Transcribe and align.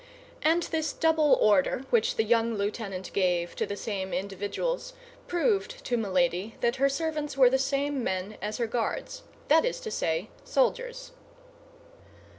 And 0.41 0.63
this 0.63 0.93
double 0.93 1.35
order 1.39 1.85
which 1.91 2.15
the 2.15 2.23
young 2.23 2.55
lieutenant 2.55 3.13
gave 3.13 3.55
to 3.55 3.67
the 3.67 3.77
same 3.77 4.15
individuals 4.15 4.93
proved 5.27 5.85
to 5.85 5.95
Milady 5.95 6.55
that 6.61 6.77
her 6.77 6.89
servants 6.89 7.37
were 7.37 7.51
the 7.51 7.59
same 7.59 8.03
men 8.03 8.37
as 8.41 8.57
her 8.57 8.65
guards; 8.65 9.21
that 9.47 9.63
is 9.63 9.79
to 9.81 9.91
say, 9.91 10.29
soldiers. 10.43 11.11